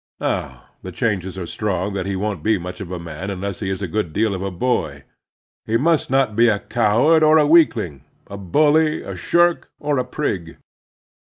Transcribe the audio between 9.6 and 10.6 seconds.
or a prig.